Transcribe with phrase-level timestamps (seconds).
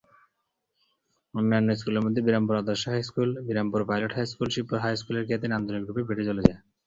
[1.33, 5.83] অন্যান্য স্কুলের মধ্যে বিরামপুর আদর্শ high school, Birampur pilot high school, Shibpur high school এর খ্যাতি নান্দনিক
[5.85, 6.53] রূপে বেড়ে চলেছে।